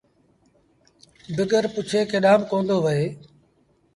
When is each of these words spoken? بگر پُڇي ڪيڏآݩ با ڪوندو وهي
بگر 1.35 1.63
پُڇي 1.73 2.01
ڪيڏآݩ 2.11 2.39
با 2.41 2.47
ڪوندو 2.49 2.77
وهي 2.83 3.07